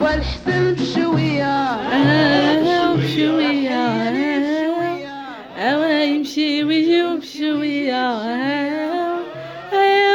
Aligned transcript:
والحسن 0.00 0.74
بشوية 0.74 1.76
بشوية 2.94 3.84
هوا 5.58 6.02
يمشي 6.02 6.64
ويجي 6.64 7.02
بشوية 7.02 8.08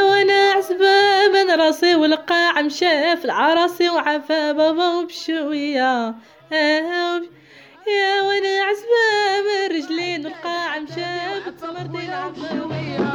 وأنا 0.04 0.52
عزبة 0.55 1.27
من 1.34 1.52
راسي 1.59 1.95
والقاع 1.95 2.61
مشاف 2.61 3.25
العراسي 3.25 3.89
وعفا 3.89 4.51
بابا 4.51 4.88
وبشوية 4.88 6.15
يا 7.88 8.21
وأنا 8.21 8.63
عزبة 8.63 9.04
من 9.45 9.77
رجلين 9.77 10.25
والقاع 10.25 10.79
مشاف 10.79 11.49
تمرتين 11.61 12.09
عفا 12.13 13.12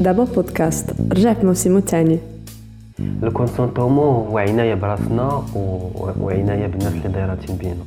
دابا 0.00 0.24
بودكاست 0.24 0.90
رجع 1.12 1.32
في 1.32 1.46
موسمه 1.46 1.78
الثاني 1.78 2.18
الكونسونتومون 3.22 4.26
هو 4.28 4.38
عناية 4.38 4.74
براسنا 4.74 5.42
وعناية 6.20 6.66
بالناس 6.66 6.92
اللي 6.92 7.08
دايراتين 7.08 7.56
بينا 7.56 7.84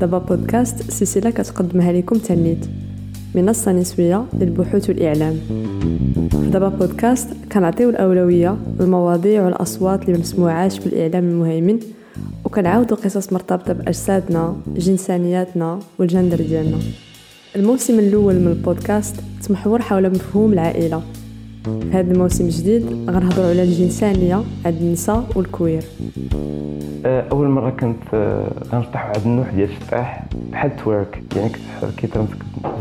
دابا 0.00 0.18
بودكاست 0.18 0.90
سلسلة 0.90 1.30
كتقدمها 1.30 1.92
لكم 1.92 2.16
تنيت 2.18 2.66
منصة 3.34 3.72
نسوية 3.72 4.24
للبحوث 4.40 4.88
والإعلام 4.88 5.38
دابا 6.52 6.68
بودكاست 6.68 7.28
كنعطيو 7.52 7.90
الأولوية 7.90 8.56
للمواضيع 8.80 9.44
والأصوات 9.44 10.08
اللي 10.08 10.18
مسموعاش 10.18 10.78
في 10.78 10.86
الإعلام 10.86 11.24
المهيمن 11.24 11.78
وكنعاودو 12.44 12.94
قصص 12.94 13.32
مرتبطة 13.32 13.72
بأجسادنا 13.72 14.56
جنسانياتنا 14.76 15.78
والجندر 15.98 16.36
ديالنا 16.36 16.78
الموسم 17.56 17.98
الأول 17.98 18.34
من 18.34 18.48
البودكاست 18.48 19.16
تمحور 19.48 19.82
حول 19.82 20.10
مفهوم 20.10 20.52
العائلة 20.52 21.02
هذا 21.92 22.12
الموسم 22.12 22.44
الجديد 22.44 23.10
غنهضروا 23.10 23.46
على 23.50 23.62
الجنسانية 23.62 24.42
عند 24.64 24.76
النساء 24.76 25.24
وال 25.36 25.48
queer. 25.48 25.82
آه، 27.06 27.24
أول 27.32 27.48
مرة 27.48 27.70
كنت 27.70 28.02
آه، 28.14 28.52
غنشطح 28.72 29.06
واحد 29.08 29.20
النوع 29.26 29.46
ديال 29.54 29.68
الشطاح 29.70 30.24
بحال 30.52 30.76
twerk 30.76 31.22
يعني 31.36 31.48
كنت 31.48 31.90
كيترمسك 31.96 32.36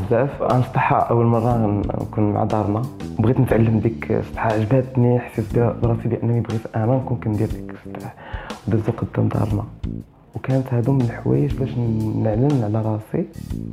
بزاف. 0.07 0.41
غنشطحها 0.41 0.97
أول 0.97 1.25
مرة 1.25 1.81
نكون 2.01 2.33
مع 2.33 2.43
دارنا. 2.43 2.81
بغيت 3.19 3.39
نتعلم 3.39 3.79
ديك 3.79 4.11
الشطحه 4.11 4.53
عجباتني 4.53 5.19
حسيت 5.19 5.45
براسي 5.59 6.07
بأنني 6.07 6.39
بغيت 6.41 6.61
أنا 6.75 6.95
نكون 6.95 7.17
كندير 7.17 7.47
ديك 7.47 7.71
الشطاح. 7.87 8.13
ودازو 8.67 8.91
قدام 8.91 9.27
دارنا. 9.27 9.63
وكانت 10.35 10.73
هادو 10.73 10.91
من 10.91 11.01
الحوايج 11.01 11.53
باش 11.53 11.69
نعلن 12.15 12.63
على 12.63 12.81
راسي 12.81 13.25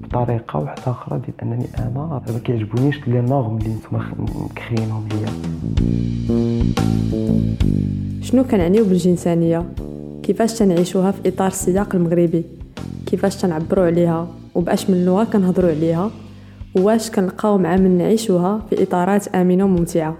بطريقة 0.02 0.58
واحدة 0.58 0.82
أخرى 0.86 1.18
ديال 1.18 1.34
أنني 1.42 1.66
أنا 1.78 2.22
ما 2.32 2.38
كيعجبونيش 2.44 3.08
لي 3.08 3.20
نورم 3.20 3.56
اللي 3.56 3.70
نتوما 3.74 4.04
مكريينهم 4.18 5.08
ليا. 5.08 5.28
شنو 8.22 8.44
كنعنيو 8.44 8.84
بالجنسانية؟ 8.84 9.64
كيفاش 10.22 10.58
تنعيشوها 10.58 11.10
في 11.10 11.28
إطار 11.28 11.46
السياق 11.46 11.94
المغربي؟ 11.94 12.44
كيفاش 13.06 13.36
تنعبروا 13.36 13.86
عليها؟ 13.86 14.28
وبأش 14.54 14.90
من 14.90 15.04
لغة 15.04 15.24
كنهضروا 15.24 15.70
عليها؟ 15.70 16.10
وواش 16.76 17.10
كنلقاو 17.10 17.58
مع 17.58 17.76
من 17.76 17.98
نعيشوها 17.98 18.60
في 18.70 18.82
إطارات 18.82 19.28
آمنة 19.28 19.64
وممتعة؟ 19.64 20.14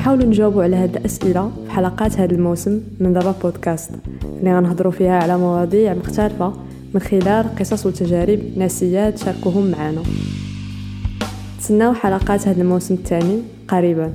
نحاولوا 0.00 0.26
نجاوبوا 0.26 0.62
على 0.62 0.76
هاد 0.76 0.96
الأسئلة 0.96 1.50
في 1.64 1.70
حلقات 1.70 2.20
هذا 2.20 2.34
الموسم 2.34 2.80
من 3.00 3.12
دابا 3.12 3.34
بودكاست. 3.42 3.90
اللي 4.38 4.56
غنهضروا 4.56 4.92
فيها 4.92 5.22
على 5.22 5.38
مواضيع 5.38 5.94
مختلفة 5.94 6.52
من 6.94 7.00
خلال 7.00 7.56
قصص 7.58 7.86
وتجارب 7.86 8.40
ناسيات 8.56 9.18
شاركوهم 9.18 9.70
معنا. 9.70 10.02
تسناو 11.58 11.94
حلقات 11.94 12.48
هذا 12.48 12.62
الموسم 12.62 12.94
الثاني 12.94 13.38
قريبا. 13.68 14.12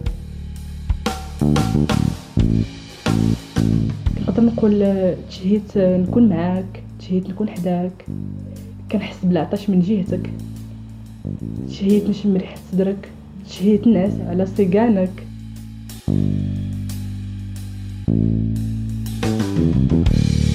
نقدر 4.22 4.44
نقول 4.44 4.96
تشهيت 5.30 5.78
نكون 5.78 6.30
معاك 6.30 6.84
تشهيت 7.00 7.30
نكون 7.30 7.50
حداك. 7.50 8.06
كنحس 8.92 9.16
بالعطش 9.24 9.70
من 9.70 9.80
جهتك. 9.82 10.30
تشهيت 11.70 12.10
نشم 12.10 12.38
ريحة 12.38 12.58
صدرك. 12.72 13.10
تشهيت 13.50 13.88
ناس 13.88 14.12
على 14.28 14.46
صيقانك 14.58 15.12
Thank 16.08 16.20
you. 20.10 20.55